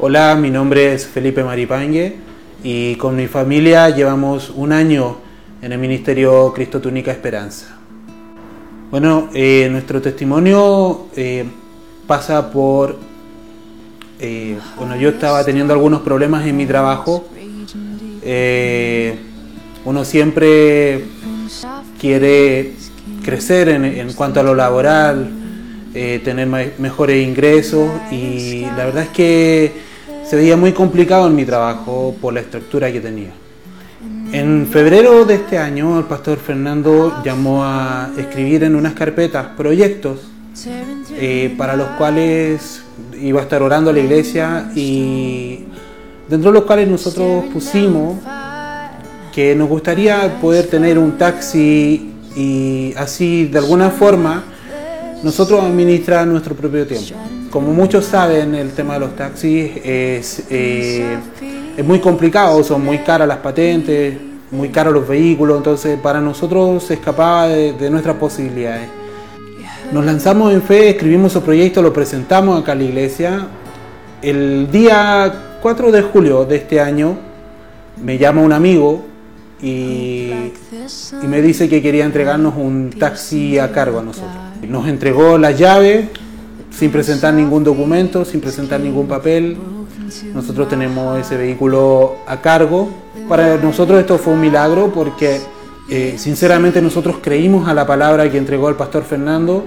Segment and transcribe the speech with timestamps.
[0.00, 2.14] Hola, mi nombre es Felipe Maripangue
[2.62, 5.16] y con mi familia llevamos un año
[5.60, 7.76] en el Ministerio Cristo Túnica Esperanza.
[8.92, 11.44] Bueno, eh, nuestro testimonio eh,
[12.06, 12.96] pasa por...
[14.20, 17.26] Eh, bueno, yo estaba teniendo algunos problemas en mi trabajo.
[19.84, 21.06] uno siempre
[22.00, 22.74] quiere
[23.24, 25.28] crecer en, en cuanto a lo laboral,
[25.92, 26.46] tener
[26.78, 29.87] mejores ingresos y la verdad es que
[30.28, 33.30] se veía muy complicado en mi trabajo por la estructura que tenía.
[34.32, 40.20] En febrero de este año el pastor Fernando llamó a escribir en unas carpetas proyectos
[41.14, 42.82] eh, para los cuales
[43.18, 45.64] iba a estar orando a la iglesia y
[46.28, 48.18] dentro de los cuales nosotros pusimos
[49.32, 54.44] que nos gustaría poder tener un taxi y así de alguna forma
[55.22, 57.14] nosotros administrar nuestro propio tiempo.
[57.58, 61.18] Como muchos saben, el tema de los taxis es, eh,
[61.76, 64.16] es muy complicado, son muy caras las patentes,
[64.52, 68.88] muy caros los vehículos, entonces para nosotros se escapaba de, nuestras posibilidades.
[69.92, 73.48] Nos lanzamos en fe, escribimos el proyecto, lo presentamos acá a la iglesia.
[74.22, 77.18] El día 4 de julio de este año
[78.00, 79.04] me llama un amigo
[79.60, 84.36] y, y me dice que quería entregarnos un taxi a cargo a nosotros.
[84.62, 86.08] Nos entregó la llave
[86.78, 89.56] sin presentar ningún documento, sin presentar ningún papel.
[90.32, 92.88] Nosotros tenemos ese vehículo a cargo.
[93.28, 95.40] Para nosotros esto fue un milagro porque
[95.90, 99.64] eh, sinceramente nosotros creímos a la palabra que entregó el pastor Fernando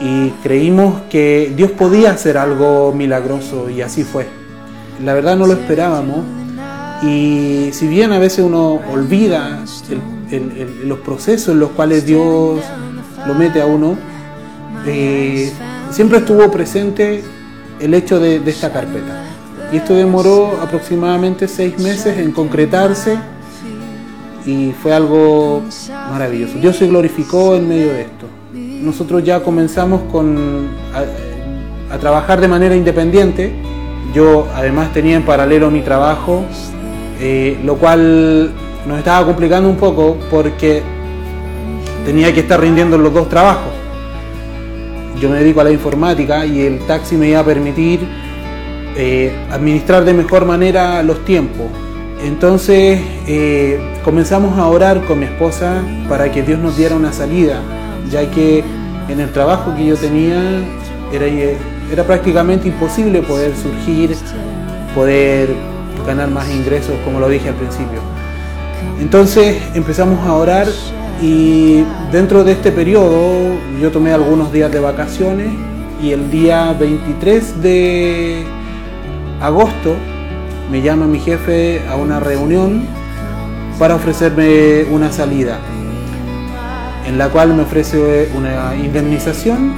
[0.00, 4.26] y creímos que Dios podía hacer algo milagroso y así fue.
[5.04, 6.20] La verdad no lo esperábamos
[7.02, 9.62] y si bien a veces uno olvida
[10.84, 12.60] los procesos en los cuales Dios
[13.26, 13.96] lo mete a uno,
[14.86, 15.52] eh,
[15.90, 17.22] siempre estuvo presente
[17.80, 19.24] el hecho de, esta carpeta.
[19.72, 23.16] Y esto demoró aproximadamente seis meses en concretarse
[24.44, 25.62] y fue algo
[26.10, 26.58] maravilloso.
[26.58, 28.26] Dios se glorificó en medio de esto.
[28.52, 30.68] Nosotros ya comenzamos con,
[31.90, 33.52] a, trabajar de manera independiente.
[34.12, 36.44] Yo además tenía en paralelo mi trabajo,
[37.20, 38.52] eh, lo cual
[38.86, 40.82] nos estaba complicando un poco porque
[42.04, 43.79] tenía que estar rindiendo los dos trabajos
[45.18, 48.00] yo me dedico a la informática y el taxi me iba a permitir
[48.96, 51.66] eh, administrar de mejor manera los tiempos.
[52.22, 57.60] Entonces eh, comenzamos a orar con mi esposa para que Dios nos diera una salida,
[58.10, 58.62] ya que
[59.08, 60.40] en el trabajo que yo tenía
[61.12, 64.14] era, era prácticamente imposible poder surgir,
[64.94, 65.48] poder
[66.06, 68.00] ganar más ingresos, como lo dije al principio.
[69.00, 70.66] Entonces empezamos a orar
[71.22, 75.48] y dentro de este periodo yo tomé algunos días de vacaciones
[76.02, 78.46] y el día 23 de
[79.40, 79.94] agosto
[80.70, 82.86] me llama mi jefe a una reunión
[83.78, 85.58] para ofrecerme una salida,
[87.06, 89.74] en la cual me ofrece una indemnización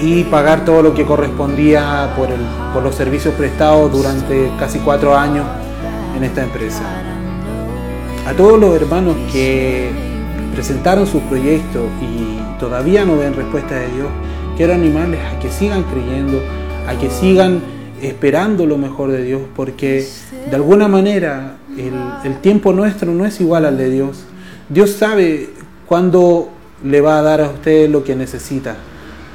[0.00, 2.28] y pagar todo lo que correspondía por,
[2.72, 5.46] por los servicios prestados durante casi cuatro años
[6.16, 7.05] en esta empresa
[8.26, 9.88] a todos los hermanos que
[10.52, 14.08] presentaron sus proyectos y todavía no ven respuesta de Dios,
[14.56, 16.42] quiero animarles a que sigan creyendo,
[16.88, 17.60] a que sigan
[18.02, 20.04] esperando lo mejor de Dios, porque
[20.50, 24.24] de alguna manera el, tiempo nuestro no es igual al de Dios.
[24.68, 25.50] Dios sabe
[25.86, 26.48] cuándo
[26.82, 28.74] le va a dar a usted lo que necesita.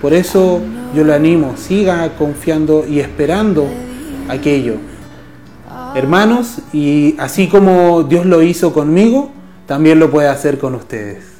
[0.01, 0.59] Por eso
[0.93, 3.67] yo le animo, siga confiando y esperando
[4.27, 4.90] aquello
[5.95, 9.31] hermanos, y así como Dios lo hizo conmigo,
[9.65, 11.30] también lo puede hacer con ustedes.